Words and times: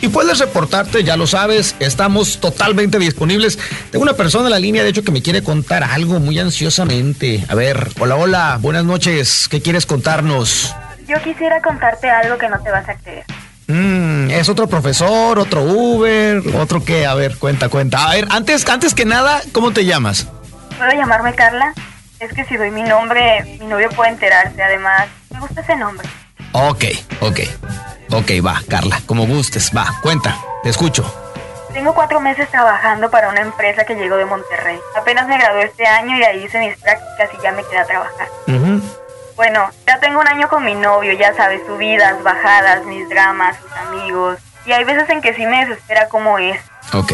y 0.00 0.08
puedes 0.08 0.38
reportarte, 0.38 1.04
ya 1.04 1.16
lo 1.16 1.26
sabes, 1.26 1.76
estamos 1.80 2.40
totalmente 2.40 2.98
disponibles. 2.98 3.58
Tengo 3.90 4.02
una 4.02 4.14
persona 4.14 4.46
en 4.46 4.52
la 4.52 4.58
línea, 4.58 4.82
de 4.82 4.90
hecho, 4.90 5.02
que 5.02 5.12
me 5.12 5.22
quiere 5.22 5.42
contar 5.42 5.84
algo 5.84 6.20
muy 6.20 6.38
ansiosamente. 6.38 7.44
A 7.48 7.54
ver, 7.54 7.90
hola, 7.98 8.16
hola, 8.16 8.58
buenas 8.60 8.84
noches, 8.84 9.48
¿qué 9.50 9.62
quieres 9.62 9.86
contarnos? 9.86 10.74
Yo 11.08 11.20
quisiera 11.22 11.60
contarte 11.62 12.10
algo 12.10 12.36
que 12.36 12.48
no 12.48 12.60
te 12.60 12.70
vas 12.70 12.88
a 12.88 12.94
creer. 12.96 13.24
Mm, 13.68 14.30
es 14.30 14.48
otro 14.48 14.68
profesor, 14.68 15.38
otro 15.38 15.62
Uber, 15.62 16.42
otro 16.54 16.84
qué, 16.84 17.06
a 17.06 17.14
ver, 17.14 17.36
cuenta, 17.36 17.68
cuenta. 17.68 18.08
A 18.08 18.14
ver, 18.14 18.28
antes, 18.30 18.68
antes 18.68 18.94
que 18.94 19.04
nada, 19.04 19.40
¿cómo 19.52 19.72
te 19.72 19.84
llamas? 19.84 20.28
¿Puedo 20.78 20.92
llamarme 20.92 21.34
Carla? 21.34 21.72
Es 22.20 22.32
que 22.32 22.44
si 22.44 22.56
doy 22.56 22.70
mi 22.70 22.82
nombre, 22.82 23.58
mi 23.60 23.66
novio 23.66 23.88
puede 23.90 24.10
enterarse. 24.10 24.62
Además, 24.62 25.08
me 25.32 25.40
gusta 25.40 25.60
ese 25.60 25.76
nombre. 25.76 26.08
Ok, 26.52 26.84
ok. 27.20 27.40
Ok, 28.12 28.30
va, 28.44 28.60
Carla, 28.68 29.00
como 29.06 29.26
gustes, 29.26 29.70
va, 29.76 29.86
cuenta, 30.00 30.36
te 30.62 30.70
escucho. 30.70 31.04
Tengo 31.72 31.92
cuatro 31.92 32.20
meses 32.20 32.48
trabajando 32.48 33.10
para 33.10 33.28
una 33.28 33.40
empresa 33.40 33.84
que 33.84 33.94
llegó 33.94 34.16
de 34.16 34.24
Monterrey. 34.24 34.78
Apenas 34.96 35.26
me 35.28 35.36
gradué 35.36 35.64
este 35.64 35.86
año 35.86 36.16
y 36.16 36.22
ahí 36.22 36.44
hice 36.44 36.58
mis 36.58 36.76
prácticas 36.78 37.30
y 37.38 37.42
ya 37.42 37.52
me 37.52 37.62
quedé 37.64 37.78
a 37.78 37.84
trabajar. 37.84 38.28
Bueno, 39.34 39.68
ya 39.86 40.00
tengo 40.00 40.20
un 40.20 40.28
año 40.28 40.48
con 40.48 40.64
mi 40.64 40.74
novio, 40.74 41.12
ya 41.12 41.34
sabes, 41.34 41.60
subidas, 41.66 42.22
bajadas, 42.22 42.84
mis 42.86 43.06
dramas, 43.10 43.56
sus 43.58 43.72
amigos. 43.72 44.38
Y 44.64 44.72
hay 44.72 44.84
veces 44.84 45.10
en 45.10 45.20
que 45.20 45.34
sí 45.34 45.44
me 45.44 45.66
desespera 45.66 46.08
cómo 46.08 46.38
es. 46.38 46.58
Ok. 46.94 47.12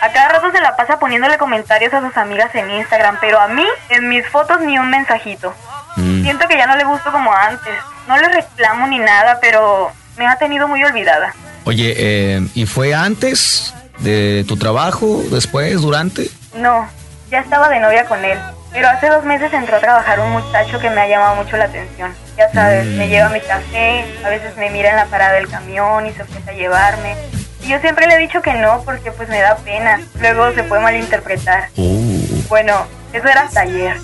A 0.00 0.12
cada 0.12 0.28
rato 0.28 0.50
se 0.52 0.60
la 0.60 0.76
pasa 0.76 0.98
poniéndole 0.98 1.36
comentarios 1.36 1.92
a 1.92 2.00
sus 2.00 2.16
amigas 2.16 2.54
en 2.54 2.70
Instagram, 2.70 3.18
pero 3.20 3.38
a 3.38 3.48
mí, 3.48 3.66
en 3.90 4.08
mis 4.08 4.26
fotos, 4.28 4.60
ni 4.60 4.78
un 4.78 4.88
mensajito. 4.88 5.52
Mm. 5.96 6.22
Siento 6.22 6.48
que 6.48 6.56
ya 6.56 6.66
no 6.66 6.76
le 6.76 6.84
gusto 6.84 7.12
como 7.12 7.34
antes. 7.34 7.74
No 8.06 8.16
le 8.16 8.28
reclamo 8.28 8.86
ni 8.86 9.00
nada, 9.00 9.38
pero 9.42 9.92
me 10.18 10.26
ha 10.26 10.36
tenido 10.36 10.68
muy 10.68 10.82
olvidada. 10.84 11.34
Oye, 11.64 11.94
eh, 11.96 12.46
¿y 12.54 12.66
fue 12.66 12.94
antes 12.94 13.74
de 14.00 14.44
tu 14.48 14.56
trabajo, 14.56 15.22
después, 15.30 15.80
durante? 15.80 16.30
No, 16.54 16.88
ya 17.30 17.40
estaba 17.40 17.68
de 17.68 17.80
novia 17.80 18.04
con 18.06 18.24
él. 18.24 18.38
Pero 18.72 18.88
hace 18.88 19.08
dos 19.08 19.24
meses 19.24 19.52
entró 19.52 19.76
a 19.76 19.80
trabajar 19.80 20.20
un 20.20 20.30
muchacho 20.30 20.78
que 20.78 20.90
me 20.90 21.00
ha 21.00 21.08
llamado 21.08 21.36
mucho 21.36 21.56
la 21.56 21.64
atención. 21.64 22.14
Ya 22.36 22.50
sabes, 22.52 22.86
me 22.86 23.06
mm. 23.06 23.08
lleva 23.08 23.28
mi 23.30 23.40
café, 23.40 24.04
a 24.24 24.28
veces 24.28 24.56
me 24.56 24.70
mira 24.70 24.90
en 24.90 24.96
la 24.96 25.06
parada 25.06 25.34
del 25.34 25.48
camión 25.48 26.06
y 26.06 26.12
se 26.12 26.22
ofrece 26.22 26.50
a 26.50 26.54
llevarme. 26.54 27.16
Y 27.62 27.68
yo 27.68 27.80
siempre 27.80 28.06
le 28.06 28.14
he 28.14 28.18
dicho 28.18 28.42
que 28.42 28.52
no 28.54 28.82
porque 28.84 29.10
pues 29.10 29.28
me 29.28 29.40
da 29.40 29.56
pena. 29.56 30.00
Luego 30.20 30.52
se 30.52 30.62
puede 30.64 30.82
malinterpretar. 30.82 31.70
Uh. 31.76 32.42
Bueno, 32.48 32.86
eso 33.12 33.26
era 33.26 33.42
hasta 33.42 33.62
ayer. 33.62 33.96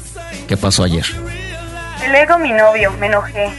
¿Qué 0.49 0.57
pasó 0.57 0.85
ayer? 0.85 1.05
Peleé 2.01 2.27
con 2.27 2.43
mi 2.43 2.53
novio, 2.53 2.91
me 2.99 3.07
enojé. 3.07 3.51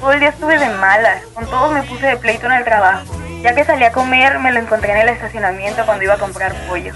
Todo 0.00 0.12
el 0.12 0.20
día 0.20 0.30
estuve 0.30 0.58
de 0.58 0.68
malas, 0.68 1.22
con 1.34 1.44
todos 1.46 1.72
me 1.72 1.82
puse 1.82 2.06
de 2.06 2.16
pleito 2.16 2.46
en 2.46 2.52
el 2.52 2.64
trabajo. 2.64 3.04
Ya 3.42 3.54
que 3.54 3.64
salí 3.64 3.84
a 3.84 3.92
comer, 3.92 4.38
me 4.38 4.52
lo 4.52 4.60
encontré 4.60 4.92
en 4.92 4.98
el 4.98 5.08
estacionamiento 5.08 5.84
cuando 5.86 6.04
iba 6.04 6.14
a 6.14 6.18
comprar 6.18 6.54
pollo. 6.68 6.92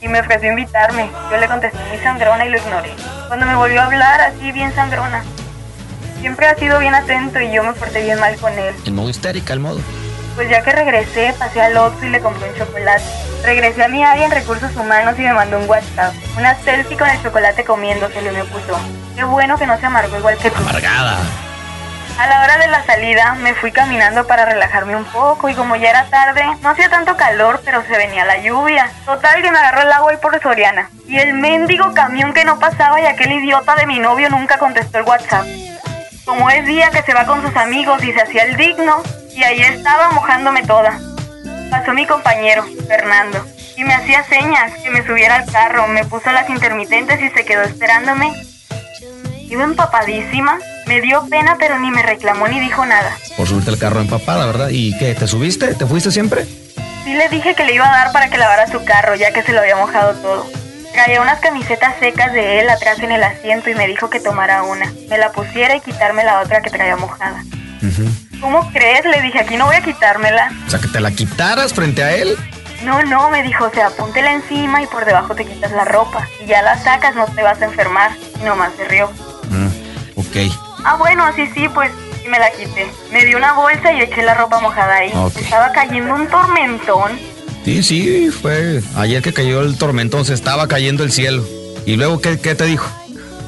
Y 0.00 0.08
me 0.08 0.20
ofreció 0.20 0.50
invitarme. 0.50 1.10
Yo 1.30 1.36
le 1.38 1.48
contesté 1.48 1.78
muy 1.88 1.98
sangrona 1.98 2.46
y 2.46 2.50
lo 2.50 2.58
ignoré. 2.58 2.92
Cuando 3.26 3.46
me 3.46 3.54
volvió 3.56 3.80
a 3.80 3.86
hablar, 3.86 4.20
así 4.20 4.52
bien 4.52 4.74
sangrona. 4.74 5.24
Siempre 6.20 6.46
ha 6.46 6.54
sido 6.54 6.78
bien 6.78 6.94
atento 6.94 7.40
y 7.40 7.52
yo 7.52 7.62
me 7.62 7.72
porté 7.72 8.02
bien 8.02 8.18
mal 8.20 8.36
con 8.36 8.52
él. 8.58 8.74
El 8.84 8.92
modo 8.92 9.08
histérica, 9.08 9.52
el 9.52 9.60
modo. 9.60 9.80
Pues 10.34 10.48
ya 10.48 10.62
que 10.62 10.72
regresé, 10.72 11.34
pasé 11.38 11.60
al 11.60 11.76
Oxxo 11.76 12.06
y 12.06 12.10
le 12.10 12.20
compré 12.20 12.48
un 12.48 12.56
chocolate. 12.56 13.04
Regresé 13.44 13.84
a 13.84 13.88
mi 13.88 14.04
área 14.04 14.24
en 14.24 14.30
recursos 14.30 14.74
humanos 14.76 15.14
y 15.18 15.22
me 15.22 15.32
mandó 15.32 15.58
un 15.58 15.68
WhatsApp. 15.68 16.14
Una 16.36 16.54
selfie 16.56 16.96
con 16.96 17.08
el 17.08 17.22
chocolate 17.22 17.64
comiéndoselo 17.64 18.30
y 18.30 18.34
me 18.34 18.44
puso. 18.44 18.78
Qué 19.16 19.24
bueno 19.24 19.58
que 19.58 19.66
no 19.66 19.78
se 19.78 19.86
amargó 19.86 20.16
igual 20.16 20.38
que 20.38 20.50
tú. 20.50 20.56
Amargada. 20.58 21.18
A 22.18 22.26
la 22.26 22.42
hora 22.42 22.58
de 22.58 22.66
la 22.66 22.84
salida 22.84 23.34
me 23.34 23.54
fui 23.54 23.70
caminando 23.70 24.26
para 24.26 24.44
relajarme 24.44 24.96
un 24.96 25.04
poco 25.04 25.48
y 25.48 25.54
como 25.54 25.76
ya 25.76 25.90
era 25.90 26.10
tarde, 26.10 26.44
no 26.62 26.70
hacía 26.70 26.90
tanto 26.90 27.16
calor, 27.16 27.62
pero 27.64 27.84
se 27.84 27.96
venía 27.96 28.24
la 28.24 28.38
lluvia. 28.38 28.90
Total 29.04 29.40
que 29.40 29.52
me 29.52 29.58
agarró 29.58 29.82
el 29.82 29.92
agua 29.92 30.12
y 30.12 30.16
por 30.16 30.42
Soriana. 30.42 30.90
Y 31.06 31.16
el 31.16 31.34
mendigo 31.34 31.94
camión 31.94 32.32
que 32.34 32.44
no 32.44 32.58
pasaba 32.58 33.00
y 33.00 33.06
aquel 33.06 33.30
idiota 33.30 33.76
de 33.76 33.86
mi 33.86 34.00
novio 34.00 34.30
nunca 34.30 34.58
contestó 34.58 34.98
el 34.98 35.04
WhatsApp. 35.04 35.46
Como 36.24 36.50
es 36.50 36.66
día 36.66 36.90
que 36.90 37.02
se 37.02 37.14
va 37.14 37.24
con 37.24 37.40
sus 37.40 37.54
amigos 37.56 38.02
y 38.02 38.12
se 38.12 38.20
hacía 38.20 38.42
el 38.42 38.56
digno, 38.56 39.00
y 39.36 39.44
ahí 39.44 39.60
estaba 39.60 40.10
mojándome 40.10 40.64
toda. 40.64 40.98
Pasó 41.70 41.92
mi 41.92 42.04
compañero, 42.04 42.66
Fernando, 42.88 43.46
y 43.76 43.84
me 43.84 43.94
hacía 43.94 44.24
señas 44.24 44.72
que 44.82 44.90
me 44.90 45.06
subiera 45.06 45.36
al 45.36 45.50
carro, 45.52 45.86
me 45.86 46.04
puso 46.04 46.32
las 46.32 46.50
intermitentes 46.50 47.20
y 47.22 47.30
se 47.30 47.44
quedó 47.44 47.62
esperándome. 47.62 48.32
Iba 49.48 49.62
empapadísima, 49.62 50.58
me 50.88 51.00
dio 51.02 51.24
pena 51.28 51.56
pero 51.58 51.78
ni 51.78 51.90
me 51.90 52.02
reclamó 52.02 52.48
ni 52.48 52.58
dijo 52.58 52.84
nada. 52.86 53.16
Por 53.36 53.46
subirte 53.46 53.70
al 53.70 53.78
carro 53.78 54.00
empapada, 54.00 54.46
¿verdad? 54.46 54.70
¿Y 54.70 54.96
qué? 54.98 55.14
¿Te 55.14 55.28
subiste? 55.28 55.74
¿Te 55.74 55.86
fuiste 55.86 56.10
siempre? 56.10 56.46
Sí 57.04 57.14
le 57.14 57.28
dije 57.28 57.54
que 57.54 57.64
le 57.64 57.74
iba 57.74 57.86
a 57.86 58.04
dar 58.04 58.12
para 58.12 58.28
que 58.28 58.38
lavara 58.38 58.66
su 58.66 58.84
carro, 58.84 59.14
ya 59.14 59.32
que 59.32 59.42
se 59.42 59.52
lo 59.52 59.60
había 59.60 59.76
mojado 59.76 60.14
todo. 60.14 60.46
Traía 60.92 61.20
unas 61.20 61.38
camisetas 61.40 61.94
secas 62.00 62.32
de 62.32 62.60
él 62.60 62.68
atrás 62.70 62.98
en 63.00 63.12
el 63.12 63.22
asiento 63.22 63.70
y 63.70 63.74
me 63.74 63.86
dijo 63.86 64.10
que 64.10 64.18
tomara 64.18 64.62
una, 64.62 64.92
me 65.08 65.18
la 65.18 65.30
pusiera 65.30 65.76
y 65.76 65.80
quitarme 65.80 66.24
la 66.24 66.40
otra 66.40 66.60
que 66.62 66.70
traía 66.70 66.96
mojada. 66.96 67.44
¿Cómo 68.40 68.70
crees? 68.72 69.04
Le 69.04 69.20
dije, 69.22 69.40
aquí 69.40 69.56
no 69.56 69.66
voy 69.66 69.76
a 69.76 69.82
quitármela. 69.82 70.50
O 70.66 70.70
sea, 70.70 70.80
que 70.80 70.88
te 70.88 71.00
la 71.00 71.10
quitaras 71.10 71.72
frente 71.74 72.02
a 72.02 72.14
él. 72.14 72.36
No, 72.84 73.02
no, 73.02 73.30
me 73.30 73.42
dijo, 73.42 73.64
o 73.64 73.70
sea, 73.70 73.90
póntela 73.90 74.32
encima 74.32 74.82
y 74.82 74.86
por 74.86 75.04
debajo 75.04 75.34
te 75.34 75.44
quitas 75.44 75.72
la 75.72 75.84
ropa. 75.84 76.26
Y 76.42 76.46
ya 76.46 76.62
la 76.62 76.78
sacas, 76.78 77.14
no 77.16 77.26
te 77.26 77.42
vas 77.42 77.60
a 77.60 77.64
enfermar. 77.64 78.12
Y 78.40 78.44
nomás 78.44 78.72
se 78.76 78.84
rió. 78.84 79.10
Mm, 79.50 79.68
ok. 80.16 80.67
Ah, 80.84 80.96
bueno, 80.96 81.24
así 81.24 81.46
sí, 81.54 81.68
pues 81.68 81.90
sí 82.22 82.28
me 82.28 82.38
la 82.38 82.50
quité. 82.50 82.90
Me 83.12 83.24
dio 83.24 83.36
una 83.36 83.52
bolsa 83.52 83.92
y 83.92 84.00
eché 84.00 84.22
la 84.22 84.34
ropa 84.34 84.60
mojada 84.60 84.96
ahí. 84.96 85.12
Estaba 85.36 85.72
cayendo 85.72 86.14
un 86.14 86.26
tormentón. 86.28 87.18
Sí, 87.64 87.82
sí, 87.82 88.30
fue 88.30 88.80
ayer 88.96 89.22
que 89.22 89.32
cayó 89.32 89.60
el 89.60 89.76
tormentón, 89.76 90.24
se 90.24 90.34
estaba 90.34 90.68
cayendo 90.68 91.04
el 91.04 91.12
cielo. 91.12 91.44
¿Y 91.84 91.96
luego 91.96 92.20
qué, 92.20 92.40
qué 92.40 92.54
te 92.54 92.64
dijo? 92.64 92.86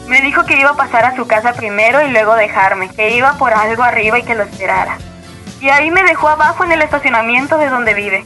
Me 0.09 0.21
dijo 0.21 0.45
que 0.45 0.59
iba 0.59 0.71
a 0.71 0.77
pasar 0.77 1.05
a 1.05 1.15
su 1.17 1.27
casa 1.27 1.53
primero 1.53 2.03
y 2.07 2.11
luego 2.11 2.35
dejarme, 2.35 2.89
que 2.89 3.17
iba 3.17 3.35
por 3.35 3.55
algo 3.55 3.83
arriba 3.83 4.19
y 4.19 4.25
que 4.25 4.35
lo 4.35 4.43
esperara. 4.43 4.99
Y 5.61 5.69
ahí 5.69 5.91
me 5.91 6.03
dejó 6.03 6.29
abajo 6.29 6.65
en 6.65 6.73
el 6.73 6.83
estacionamiento 6.83 7.59
de 7.59 7.69
donde 7.69 7.95
vive. 7.95 8.25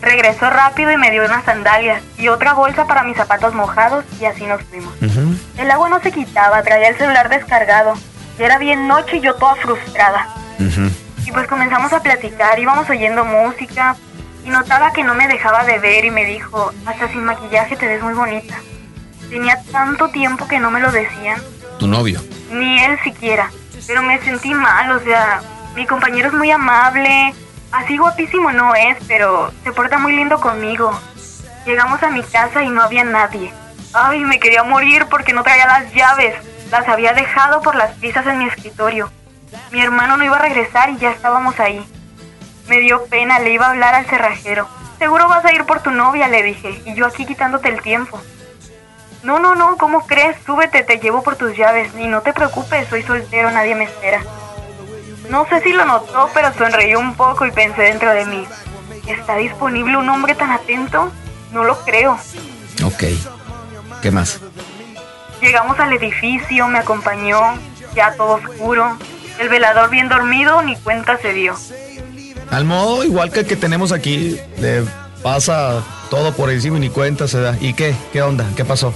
Regresó 0.00 0.48
rápido 0.48 0.90
y 0.92 0.96
me 0.96 1.10
dio 1.10 1.24
unas 1.24 1.44
sandalias 1.44 2.02
y 2.16 2.28
otra 2.28 2.54
bolsa 2.54 2.86
para 2.86 3.02
mis 3.02 3.16
zapatos 3.16 3.54
mojados 3.54 4.04
y 4.20 4.24
así 4.24 4.46
nos 4.46 4.62
fuimos. 4.62 4.94
El 5.58 5.70
agua 5.70 5.88
no 5.88 6.00
se 6.00 6.12
quitaba, 6.12 6.62
traía 6.62 6.88
el 6.88 6.96
celular 6.96 7.28
descargado. 7.28 7.94
Y 8.40 8.42
era 8.42 8.56
bien 8.56 8.88
noche 8.88 9.18
y 9.18 9.20
yo 9.20 9.34
toda 9.34 9.54
frustrada. 9.56 10.26
Y 11.26 11.30
pues 11.30 11.46
comenzamos 11.46 11.92
a 11.92 12.02
platicar, 12.02 12.58
íbamos 12.58 12.88
oyendo 12.88 13.22
música 13.22 13.96
y 14.46 14.48
notaba 14.48 14.94
que 14.94 15.04
no 15.04 15.14
me 15.14 15.28
dejaba 15.28 15.62
de 15.64 15.78
ver 15.78 16.06
y 16.06 16.10
me 16.10 16.24
dijo, 16.24 16.72
hasta 16.86 17.08
sin 17.08 17.22
maquillaje 17.22 17.76
te 17.76 17.86
ves 17.86 18.02
muy 18.02 18.14
bonita. 18.14 18.58
Tenía 19.28 19.62
tanto 19.70 20.08
tiempo 20.08 20.48
que 20.48 20.58
no 20.58 20.70
me 20.70 20.80
lo 20.80 20.90
decían. 20.90 21.38
¿Tu 21.78 21.86
novio? 21.86 22.18
Ni 22.50 22.82
él 22.82 22.98
siquiera. 23.04 23.50
Pero 23.86 24.02
me 24.02 24.18
sentí 24.22 24.54
mal, 24.54 24.90
o 24.92 25.00
sea, 25.00 25.42
mi 25.76 25.86
compañero 25.86 26.28
es 26.28 26.34
muy 26.34 26.50
amable. 26.50 27.34
Así 27.72 27.98
guapísimo 27.98 28.52
no 28.52 28.74
es, 28.74 28.96
pero 29.06 29.52
se 29.64 29.72
porta 29.72 29.98
muy 29.98 30.16
lindo 30.16 30.40
conmigo. 30.40 30.98
Llegamos 31.66 32.02
a 32.02 32.08
mi 32.08 32.22
casa 32.22 32.62
y 32.62 32.70
no 32.70 32.80
había 32.80 33.04
nadie. 33.04 33.52
Ay, 33.92 34.20
me 34.20 34.40
quería 34.40 34.62
morir 34.62 35.04
porque 35.10 35.34
no 35.34 35.42
traía 35.42 35.66
las 35.66 35.92
llaves. 35.92 36.34
Las 36.70 36.88
había 36.88 37.12
dejado 37.12 37.62
por 37.62 37.74
las 37.74 37.92
piezas 37.96 38.26
en 38.26 38.38
mi 38.38 38.46
escritorio. 38.46 39.10
Mi 39.72 39.80
hermano 39.80 40.16
no 40.16 40.24
iba 40.24 40.36
a 40.36 40.42
regresar 40.42 40.90
y 40.90 40.98
ya 40.98 41.10
estábamos 41.10 41.58
ahí. 41.58 41.84
Me 42.68 42.78
dio 42.78 43.04
pena, 43.06 43.40
le 43.40 43.52
iba 43.52 43.66
a 43.66 43.70
hablar 43.70 43.94
al 43.94 44.06
cerrajero. 44.06 44.68
Seguro 44.98 45.28
vas 45.28 45.44
a 45.44 45.52
ir 45.52 45.64
por 45.64 45.80
tu 45.80 45.90
novia, 45.90 46.28
le 46.28 46.42
dije, 46.42 46.82
y 46.84 46.94
yo 46.94 47.06
aquí 47.06 47.26
quitándote 47.26 47.68
el 47.68 47.82
tiempo. 47.82 48.20
No, 49.22 49.38
no, 49.38 49.54
no, 49.54 49.76
¿cómo 49.76 50.06
crees? 50.06 50.36
Súbete, 50.46 50.82
te 50.82 50.98
llevo 50.98 51.22
por 51.22 51.36
tus 51.36 51.56
llaves. 51.56 51.90
Y 51.98 52.06
no 52.06 52.22
te 52.22 52.32
preocupes, 52.32 52.88
soy 52.88 53.02
soltero, 53.02 53.50
nadie 53.50 53.74
me 53.74 53.84
espera. 53.84 54.22
No 55.28 55.46
sé 55.46 55.60
si 55.62 55.72
lo 55.72 55.84
notó, 55.84 56.30
pero 56.32 56.52
sonreí 56.54 56.94
un 56.94 57.14
poco 57.14 57.46
y 57.46 57.50
pensé 57.50 57.82
dentro 57.82 58.12
de 58.12 58.24
mí. 58.26 58.46
¿Está 59.06 59.36
disponible 59.36 59.96
un 59.96 60.08
hombre 60.08 60.34
tan 60.34 60.50
atento? 60.50 61.10
No 61.52 61.64
lo 61.64 61.78
creo. 61.84 62.18
Ok. 62.84 63.04
¿Qué 64.02 64.10
más? 64.10 64.40
Llegamos 65.40 65.78
al 65.78 65.92
edificio, 65.92 66.68
me 66.68 66.78
acompañó, 66.78 67.40
ya 67.94 68.14
todo 68.16 68.34
oscuro. 68.34 68.98
El 69.38 69.48
velador 69.48 69.88
bien 69.90 70.08
dormido, 70.08 70.62
ni 70.62 70.76
cuenta 70.76 71.16
se 71.18 71.32
dio. 71.32 71.56
Al 72.50 72.64
modo 72.64 73.04
igual 73.04 73.32
que 73.32 73.40
el 73.40 73.46
que 73.46 73.56
tenemos 73.56 73.92
aquí, 73.92 74.36
le 74.58 74.84
pasa 75.22 75.82
todo 76.10 76.32
por 76.32 76.50
encima 76.50 76.76
y 76.76 76.80
ni 76.80 76.90
cuenta 76.90 77.26
se 77.26 77.40
da. 77.40 77.56
¿Y 77.60 77.72
qué? 77.72 77.94
¿Qué 78.12 78.20
onda? 78.20 78.44
¿Qué 78.56 78.64
pasó? 78.64 78.92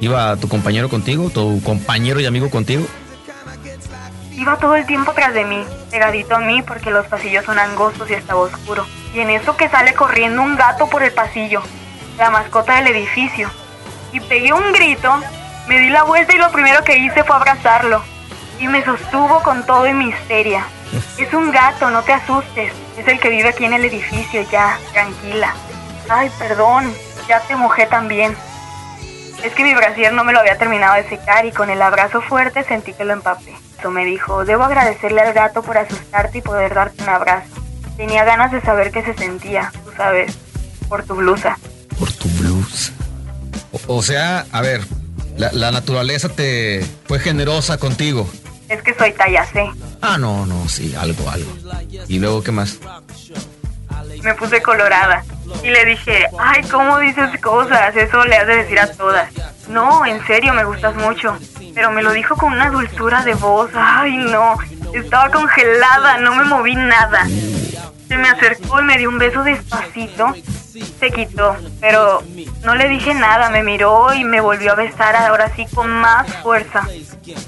¿Iba 0.00 0.36
tu 0.36 0.48
compañero 0.48 0.88
contigo? 0.88 1.30
¿Tu 1.30 1.62
compañero 1.62 2.20
y 2.20 2.26
amigo 2.26 2.50
contigo? 2.50 2.84
Iba 4.32 4.56
todo 4.56 4.74
el 4.74 4.86
tiempo 4.86 5.12
tras 5.12 5.34
de 5.34 5.44
mí, 5.44 5.64
pegadito 5.90 6.34
a 6.34 6.40
mí 6.40 6.62
porque 6.62 6.90
los 6.90 7.06
pasillos 7.06 7.44
son 7.44 7.58
angostos 7.58 8.10
y 8.10 8.14
estaba 8.14 8.40
oscuro. 8.40 8.86
Y 9.14 9.20
en 9.20 9.30
eso 9.30 9.56
que 9.56 9.68
sale 9.68 9.94
corriendo 9.94 10.42
un 10.42 10.56
gato 10.56 10.88
por 10.88 11.02
el 11.02 11.12
pasillo, 11.12 11.62
la 12.16 12.30
mascota 12.30 12.76
del 12.76 12.88
edificio. 12.88 13.50
Y 14.12 14.20
pegué 14.20 14.52
un 14.52 14.72
grito, 14.72 15.12
me 15.70 15.78
di 15.78 15.88
la 15.88 16.02
vuelta 16.02 16.34
y 16.34 16.38
lo 16.38 16.50
primero 16.50 16.82
que 16.82 16.98
hice 16.98 17.22
fue 17.22 17.36
abrazarlo. 17.36 18.02
Y 18.58 18.66
me 18.66 18.84
sostuvo 18.84 19.40
con 19.44 19.64
todo 19.64 19.86
y 19.86 19.94
misteria. 19.94 20.66
Es 21.16 21.32
un 21.32 21.52
gato, 21.52 21.88
no 21.90 22.02
te 22.02 22.12
asustes. 22.12 22.72
Es 22.98 23.06
el 23.06 23.20
que 23.20 23.28
vive 23.28 23.50
aquí 23.50 23.66
en 23.66 23.74
el 23.74 23.84
edificio, 23.84 24.44
ya, 24.50 24.76
tranquila. 24.92 25.54
Ay, 26.08 26.28
perdón, 26.40 26.92
ya 27.28 27.38
te 27.42 27.54
mojé 27.54 27.86
también. 27.86 28.36
Es 29.44 29.52
que 29.52 29.62
mi 29.62 29.72
brasier 29.72 30.12
no 30.12 30.24
me 30.24 30.32
lo 30.32 30.40
había 30.40 30.58
terminado 30.58 30.96
de 30.96 31.08
secar 31.08 31.46
y 31.46 31.52
con 31.52 31.70
el 31.70 31.80
abrazo 31.80 32.20
fuerte 32.20 32.64
sentí 32.64 32.92
que 32.92 33.04
lo 33.04 33.12
empapé. 33.12 33.54
Eso 33.78 33.92
me 33.92 34.04
dijo, 34.04 34.44
debo 34.44 34.64
agradecerle 34.64 35.20
al 35.20 35.32
gato 35.32 35.62
por 35.62 35.78
asustarte 35.78 36.38
y 36.38 36.42
poder 36.42 36.74
darte 36.74 37.00
un 37.04 37.10
abrazo. 37.10 37.46
Tenía 37.96 38.24
ganas 38.24 38.50
de 38.50 38.60
saber 38.60 38.90
qué 38.90 39.04
se 39.04 39.14
sentía, 39.14 39.70
tú 39.84 39.92
sabes, 39.96 40.36
por 40.88 41.04
tu 41.04 41.14
blusa. 41.14 41.56
Por 41.96 42.12
tu 42.14 42.28
blusa. 42.40 42.92
O, 43.86 44.02
sea, 44.02 44.46
a 44.50 44.60
ver, 44.62 44.80
la, 45.40 45.50
la, 45.52 45.70
naturaleza 45.70 46.28
te 46.28 46.84
fue 47.06 47.18
generosa 47.18 47.78
contigo. 47.78 48.28
Es 48.68 48.82
que 48.82 48.94
soy 48.94 49.12
talla 49.12 49.46
C. 49.46 49.70
Ah, 50.02 50.18
no, 50.18 50.44
no, 50.44 50.68
sí, 50.68 50.94
algo, 50.94 51.28
algo. 51.30 51.50
¿Y 52.08 52.18
luego 52.18 52.42
qué 52.42 52.52
más? 52.52 52.78
Me 54.22 54.34
puse 54.34 54.60
colorada 54.60 55.24
y 55.64 55.70
le 55.70 55.84
dije, 55.86 56.26
ay, 56.38 56.62
¿cómo 56.70 56.98
dices 56.98 57.40
cosas? 57.40 57.96
Eso 57.96 58.22
le 58.26 58.36
has 58.36 58.46
de 58.46 58.56
decir 58.56 58.78
a 58.78 58.92
todas. 58.92 59.32
No, 59.70 60.04
en 60.04 60.24
serio, 60.26 60.52
me 60.52 60.64
gustas 60.64 60.94
mucho. 60.96 61.36
Pero 61.74 61.90
me 61.90 62.02
lo 62.02 62.12
dijo 62.12 62.36
con 62.36 62.52
una 62.52 62.68
dulzura 62.68 63.22
de 63.22 63.32
voz. 63.34 63.70
Ay, 63.74 64.16
no, 64.16 64.58
estaba 64.92 65.30
congelada, 65.30 66.18
no 66.18 66.34
me 66.36 66.44
moví 66.44 66.74
nada. 66.74 67.26
Se 68.08 68.16
me 68.18 68.28
acercó 68.28 68.80
y 68.80 68.84
me 68.84 68.98
dio 68.98 69.08
un 69.08 69.18
beso 69.18 69.42
despacito. 69.42 70.34
Se 70.70 71.10
quitó, 71.10 71.56
pero 71.80 72.22
no 72.64 72.76
le 72.76 72.88
dije 72.88 73.12
nada, 73.12 73.50
me 73.50 73.64
miró 73.64 74.14
y 74.14 74.22
me 74.22 74.40
volvió 74.40 74.72
a 74.72 74.76
besar 74.76 75.16
ahora 75.16 75.52
sí 75.56 75.66
con 75.74 75.90
más 75.90 76.32
fuerza. 76.42 76.86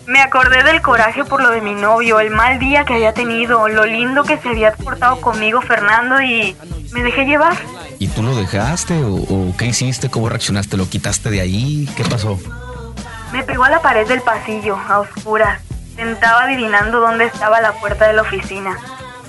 Me 0.06 0.20
acordé 0.20 0.64
del 0.64 0.82
coraje 0.82 1.24
por 1.24 1.40
lo 1.40 1.50
de 1.50 1.60
mi 1.60 1.74
novio, 1.74 2.18
el 2.18 2.30
mal 2.30 2.58
día 2.58 2.84
que 2.84 2.94
había 2.94 3.14
tenido, 3.14 3.68
lo 3.68 3.86
lindo 3.86 4.24
que 4.24 4.38
se 4.38 4.48
había 4.48 4.72
portado 4.72 5.20
conmigo 5.20 5.60
Fernando 5.60 6.20
y 6.20 6.56
me 6.92 7.04
dejé 7.04 7.24
llevar. 7.24 7.56
¿Y 8.00 8.08
tú 8.08 8.24
lo 8.24 8.34
dejaste 8.34 9.00
o, 9.04 9.54
qué 9.56 9.66
hiciste? 9.66 10.10
¿Cómo 10.10 10.28
reaccionaste? 10.28 10.76
¿Lo 10.76 10.88
quitaste 10.88 11.30
de 11.30 11.42
ahí? 11.42 11.88
¿Qué 11.96 12.04
pasó? 12.04 12.40
Me 13.32 13.44
pegó 13.44 13.64
a 13.64 13.70
la 13.70 13.80
pared 13.80 14.06
del 14.08 14.22
pasillo, 14.22 14.76
a 14.76 14.98
oscuras. 14.98 15.60
Sentaba 15.94 16.42
adivinando 16.42 16.98
dónde 16.98 17.26
estaba 17.26 17.60
la 17.60 17.72
puerta 17.74 18.08
de 18.08 18.14
la 18.14 18.22
oficina. 18.22 18.76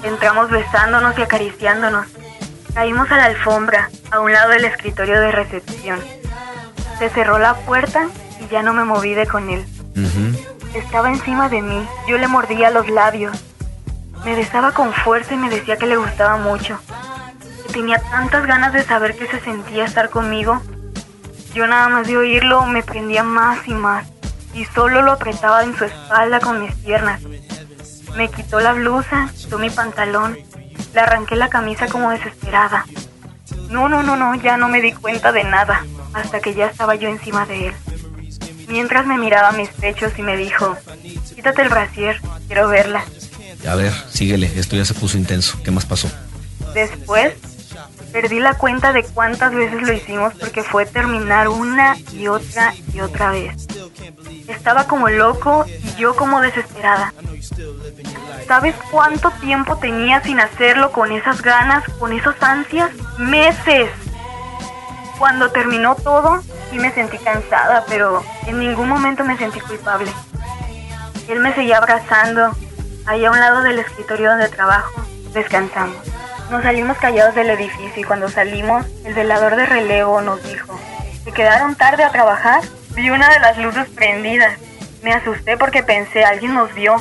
Entramos 0.03 0.49
besándonos 0.49 1.17
y 1.19 1.21
acariciándonos. 1.21 2.07
Caímos 2.73 3.11
a 3.11 3.17
la 3.17 3.25
alfombra, 3.25 3.89
a 4.11 4.19
un 4.19 4.33
lado 4.33 4.49
del 4.49 4.65
escritorio 4.65 5.19
de 5.19 5.31
recepción. 5.31 5.99
Se 6.97 7.09
cerró 7.09 7.37
la 7.37 7.53
puerta 7.53 8.07
y 8.39 8.47
ya 8.51 8.63
no 8.63 8.73
me 8.73 8.83
moví 8.83 9.13
de 9.13 9.27
con 9.27 9.49
él. 9.49 9.65
Estaba 10.73 11.09
encima 11.09 11.49
de 11.49 11.61
mí, 11.61 11.87
yo 12.07 12.17
le 12.17 12.27
mordía 12.27 12.71
los 12.71 12.89
labios. 12.89 13.37
Me 14.25 14.35
besaba 14.35 14.71
con 14.71 14.91
fuerza 14.91 15.35
y 15.35 15.37
me 15.37 15.49
decía 15.49 15.77
que 15.77 15.85
le 15.85 15.97
gustaba 15.97 16.37
mucho. 16.37 16.79
Tenía 17.71 17.99
tantas 17.99 18.45
ganas 18.47 18.73
de 18.73 18.83
saber 18.83 19.15
qué 19.15 19.27
se 19.27 19.39
sentía 19.39 19.85
estar 19.85 20.09
conmigo. 20.09 20.61
Yo 21.53 21.67
nada 21.67 21.89
más 21.89 22.07
de 22.07 22.17
oírlo 22.17 22.65
me 22.65 22.81
prendía 22.81 23.21
más 23.21 23.67
y 23.67 23.73
más 23.73 24.07
y 24.53 24.65
solo 24.65 25.01
lo 25.01 25.11
apretaba 25.11 25.63
en 25.63 25.75
su 25.75 25.85
espalda 25.85 26.39
con 26.39 26.61
mis 26.61 26.73
piernas. 26.75 27.21
Me 28.15 28.29
quitó 28.29 28.59
la 28.59 28.73
blusa, 28.73 29.29
quitó 29.35 29.57
mi 29.57 29.69
pantalón, 29.69 30.37
le 30.93 31.01
arranqué 31.01 31.35
la 31.35 31.49
camisa 31.49 31.87
como 31.87 32.11
desesperada. 32.11 32.85
No, 33.69 33.89
no, 33.89 34.03
no, 34.03 34.15
no, 34.15 34.35
ya 34.35 34.57
no 34.57 34.67
me 34.69 34.81
di 34.81 34.91
cuenta 34.91 35.31
de 35.31 35.43
nada, 35.43 35.85
hasta 36.13 36.39
que 36.39 36.53
ya 36.53 36.67
estaba 36.67 36.95
yo 36.95 37.09
encima 37.09 37.45
de 37.45 37.67
él. 37.67 37.73
Mientras 38.67 39.05
me 39.05 39.17
miraba 39.17 39.51
mis 39.51 39.69
pechos 39.69 40.13
y 40.17 40.21
me 40.21 40.37
dijo, 40.37 40.77
quítate 41.35 41.63
el 41.63 41.69
brasier, 41.69 42.19
quiero 42.47 42.67
verla. 42.67 43.03
A 43.67 43.75
ver, 43.75 43.93
síguele, 44.09 44.51
esto 44.55 44.75
ya 44.75 44.85
se 44.85 44.93
puso 44.93 45.17
intenso. 45.17 45.59
¿Qué 45.63 45.71
más 45.71 45.85
pasó? 45.85 46.09
Después 46.73 47.33
Perdí 48.13 48.39
la 48.39 48.53
cuenta 48.53 48.93
de 48.93 49.03
cuántas 49.03 49.55
veces 49.55 49.81
lo 49.81 49.91
hicimos 49.91 50.35
porque 50.39 50.61
fue 50.61 50.85
terminar 50.85 51.47
una 51.47 51.97
y 52.11 52.27
otra 52.27 52.75
y 52.93 52.99
otra 52.99 53.31
vez. 53.31 53.67
Estaba 54.47 54.85
como 54.85 55.09
loco 55.09 55.65
y 55.67 55.99
yo 55.99 56.15
como 56.15 56.39
desesperada. 56.39 57.11
¿Sabes 58.47 58.75
cuánto 58.91 59.31
tiempo 59.31 59.77
tenía 59.77 60.21
sin 60.21 60.39
hacerlo 60.39 60.91
con 60.91 61.11
esas 61.11 61.41
ganas, 61.41 61.83
con 61.99 62.11
esas 62.13 62.35
ansias? 62.41 62.91
Meses. 63.17 63.89
Cuando 65.17 65.49
terminó 65.51 65.95
todo, 65.95 66.41
sí 66.69 66.77
me 66.77 66.91
sentí 66.91 67.17
cansada, 67.17 67.85
pero 67.87 68.23
en 68.45 68.59
ningún 68.59 68.89
momento 68.89 69.23
me 69.23 69.37
sentí 69.37 69.59
culpable. 69.61 70.11
Él 71.29 71.39
me 71.39 71.53
seguía 71.55 71.77
abrazando, 71.77 72.51
ahí 73.05 73.23
a 73.23 73.31
un 73.31 73.39
lado 73.39 73.61
del 73.61 73.79
escritorio 73.79 74.29
donde 74.31 74.49
trabajo, 74.49 74.91
descansamos. 75.33 75.95
Nos 76.51 76.63
salimos 76.63 76.97
callados 76.97 77.35
del 77.35 77.49
edificio 77.49 78.01
y 78.01 78.03
cuando 78.03 78.27
salimos, 78.27 78.85
el 79.05 79.13
velador 79.13 79.55
de 79.55 79.65
relevo 79.65 80.21
nos 80.21 80.43
dijo, 80.43 80.77
¿se 81.23 81.31
quedaron 81.31 81.75
tarde 81.75 82.03
a 82.03 82.11
trabajar? 82.11 82.61
Vi 82.89 83.09
una 83.09 83.29
de 83.29 83.39
las 83.39 83.57
luces 83.57 83.87
prendidas. 83.89 84.59
Me 85.01 85.13
asusté 85.13 85.57
porque 85.57 85.83
pensé, 85.83 86.25
alguien 86.25 86.53
nos 86.53 86.73
vio. 86.73 86.95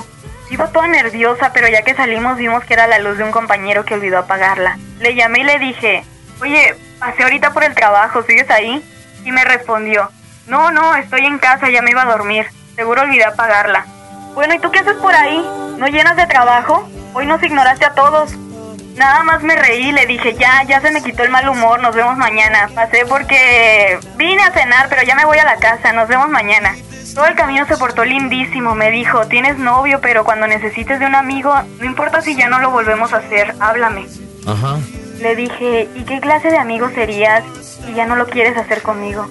Iba 0.53 0.67
toda 0.67 0.87
nerviosa, 0.87 1.51
pero 1.55 1.67
ya 1.69 1.81
que 1.81 1.95
salimos 1.95 2.37
vimos 2.37 2.63
que 2.65 2.75
era 2.75 2.87
la 2.87 2.99
luz 2.99 3.17
de 3.17 3.25
un 3.25 3.31
compañero 3.31 3.87
que 3.87 3.95
olvidó 3.95 4.19
apagarla. 4.19 4.77
Le 4.99 5.15
llamé 5.15 5.41
y 5.41 5.45
le 5.45 5.59
dije, 5.59 6.05
oye, 6.43 6.77
pasé 6.99 7.23
ahorita 7.23 7.55
por 7.55 7.65
el 7.65 7.75
trabajo, 7.75 8.23
¿sigues 8.23 8.51
ahí? 8.51 8.85
Y 9.25 9.33
me 9.33 9.47
respondió, 9.47 10.11
no, 10.47 10.71
no, 10.71 10.95
estoy 10.97 11.25
en 11.25 11.39
casa, 11.39 11.71
ya 11.71 11.81
me 11.81 11.93
iba 11.93 12.03
a 12.03 12.05
dormir. 12.05 12.49
Seguro 12.77 13.01
olvidé 13.01 13.25
apagarla. 13.25 13.87
Bueno, 14.35 14.53
¿y 14.53 14.59
tú 14.59 14.71
qué 14.71 14.81
haces 14.81 14.97
por 14.97 15.15
ahí? 15.15 15.43
¿No 15.79 15.87
llenas 15.87 16.17
de 16.17 16.27
trabajo? 16.27 16.87
Hoy 17.15 17.25
nos 17.25 17.43
ignoraste 17.43 17.87
a 17.87 17.95
todos. 17.95 18.33
Nada 18.95 19.23
más 19.23 19.43
me 19.43 19.57
reí, 19.57 19.91
le 19.91 20.05
dije, 20.05 20.35
ya, 20.35 20.65
ya 20.65 20.83
se 20.83 20.91
me 20.91 21.03
quitó 21.03 21.23
el 21.23 21.31
mal 21.31 21.49
humor, 21.49 21.81
nos 21.81 21.97
vemos 21.97 22.19
mañana. 22.19 22.69
Pasé 22.75 23.07
porque 23.07 23.99
vine 24.17 24.43
a 24.43 24.53
cenar, 24.53 24.91
pero 24.91 25.03
ya 25.03 25.15
me 25.15 25.25
voy 25.25 25.39
a 25.39 25.47
la 25.47 25.57
casa, 25.57 25.95
nos 25.95 26.09
vemos 26.09 26.29
mañana. 26.29 26.77
Todo 27.15 27.27
el 27.27 27.35
camino 27.35 27.67
se 27.67 27.77
portó 27.77 28.05
lindísimo, 28.05 28.75
me 28.75 28.91
dijo, 28.91 29.27
tienes 29.27 29.59
novio, 29.59 30.01
pero 30.01 30.25
cuando 30.25 30.47
necesites 30.47 30.99
de 30.99 31.07
un 31.07 31.15
amigo, 31.15 31.55
no 31.79 31.85
importa 31.85 32.23
si 32.23 32.35
ya 32.35 32.49
no 32.49 32.59
lo 32.59 32.71
volvemos 32.71 33.13
a 33.13 33.19
hacer, 33.19 33.55
háblame. 33.61 34.07
Ajá. 34.47 34.79
Le 35.21 35.37
dije, 35.37 35.89
¿y 35.95 36.05
qué 36.05 36.21
clase 36.21 36.51
de 36.51 36.57
amigo 36.57 36.89
serías 36.95 37.45
si 37.85 37.93
ya 37.93 38.07
no 38.07 38.17
lo 38.17 38.27
quieres 38.27 38.57
hacer 38.57 38.81
conmigo? 38.81 39.29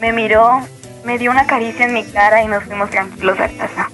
Me 0.00 0.12
miró, 0.12 0.60
me 1.04 1.18
dio 1.18 1.30
una 1.30 1.46
caricia 1.46 1.86
en 1.86 1.94
mi 1.94 2.04
cara 2.04 2.42
y 2.42 2.48
nos 2.48 2.64
fuimos 2.64 2.90
tranquilos 2.90 3.38
a 3.38 3.48
casa. 3.48 3.88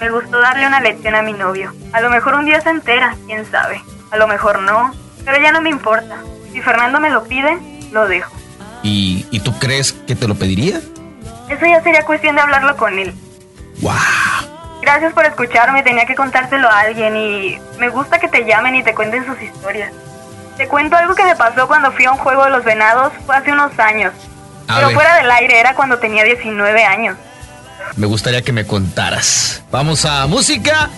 Me 0.00 0.10
gustó 0.10 0.40
darle 0.40 0.66
una 0.66 0.80
lección 0.80 1.14
a 1.14 1.22
mi 1.22 1.32
novio. 1.34 1.72
A 1.92 2.00
lo 2.00 2.10
mejor 2.10 2.34
un 2.34 2.46
día 2.46 2.60
se 2.60 2.70
entera, 2.70 3.16
quién 3.26 3.48
sabe. 3.48 3.80
A 4.10 4.16
lo 4.16 4.26
mejor 4.26 4.60
no, 4.60 4.92
pero 5.24 5.40
ya 5.40 5.52
no 5.52 5.60
me 5.60 5.70
importa. 5.70 6.18
Si 6.52 6.60
Fernando 6.60 6.98
me 6.98 7.10
lo 7.10 7.22
pide, 7.24 7.58
lo 7.92 8.08
dejo. 8.08 8.34
¿Y, 8.82 9.24
¿Y 9.30 9.38
tú 9.40 9.56
crees 9.60 9.92
que 9.92 10.16
te 10.16 10.26
lo 10.26 10.34
pediría? 10.34 10.80
Eso 11.52 11.66
ya 11.66 11.82
sería 11.82 12.02
cuestión 12.04 12.34
de 12.34 12.40
hablarlo 12.40 12.76
con 12.78 12.98
él. 12.98 13.14
¡Wow! 13.82 13.92
Gracias 14.80 15.12
por 15.12 15.26
escucharme, 15.26 15.82
tenía 15.82 16.06
que 16.06 16.14
contárselo 16.14 16.68
a 16.68 16.80
alguien 16.80 17.14
y 17.14 17.58
me 17.78 17.90
gusta 17.90 18.18
que 18.18 18.28
te 18.28 18.44
llamen 18.44 18.74
y 18.74 18.82
te 18.82 18.94
cuenten 18.94 19.26
sus 19.26 19.40
historias. 19.40 19.92
Te 20.56 20.66
cuento 20.66 20.96
algo 20.96 21.14
que 21.14 21.24
me 21.24 21.36
pasó 21.36 21.68
cuando 21.68 21.92
fui 21.92 22.06
a 22.06 22.12
un 22.12 22.18
juego 22.18 22.44
de 22.44 22.50
los 22.50 22.64
venados, 22.64 23.12
fue 23.26 23.36
hace 23.36 23.52
unos 23.52 23.78
años. 23.78 24.12
pero 24.66 24.90
fuera 24.90 25.16
del 25.16 25.30
aire, 25.30 25.60
era 25.60 25.74
cuando 25.74 25.98
tenía 25.98 26.24
19 26.24 26.84
años. 26.84 27.18
Me 27.96 28.06
gustaría 28.06 28.40
que 28.40 28.52
me 28.52 28.66
contaras. 28.66 29.62
Vamos 29.70 30.06
a 30.06 30.26
música 30.26 30.88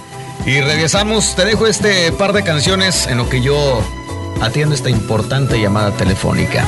y 0.47 0.61
regresamos, 0.61 1.35
te 1.35 1.45
dejo 1.45 1.67
este 1.67 2.13
par 2.13 2.33
de 2.33 2.45
canciones 2.45 3.09
en 3.09 3.19
lo 3.19 3.29
que 3.29 3.43
yo 3.43 3.83
atiendo 4.41 4.75
esta 4.75 4.89
importante 4.89 5.61
llamada 5.61 5.91
telefónica. 5.93 6.65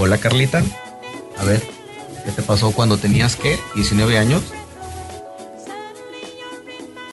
Hola 0.00 0.18
Carlita. 0.18 0.62
A 1.38 1.44
ver, 1.44 1.60
¿qué 2.24 2.30
te 2.30 2.42
pasó 2.42 2.70
cuando 2.70 2.98
tenías 2.98 3.34
qué? 3.34 3.58
¿19 3.74 4.16
años? 4.16 4.44